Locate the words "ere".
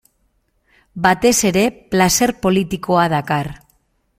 1.49-1.65